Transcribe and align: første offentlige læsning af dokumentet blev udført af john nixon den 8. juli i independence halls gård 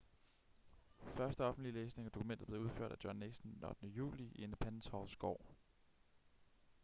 første 1.17 1.43
offentlige 1.45 1.73
læsning 1.73 2.05
af 2.05 2.11
dokumentet 2.11 2.47
blev 2.47 2.59
udført 2.59 2.91
af 2.91 2.95
john 3.03 3.19
nixon 3.19 3.53
den 3.53 3.63
8. 3.63 3.87
juli 3.87 4.31
i 4.35 4.43
independence 4.43 4.89
halls 4.91 5.15
gård 5.15 5.45